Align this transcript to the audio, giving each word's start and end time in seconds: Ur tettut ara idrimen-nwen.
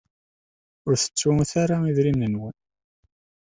Ur 0.87 0.93
tettut 0.97 1.51
ara 1.63 1.75
idrimen-nwen. 1.89 2.55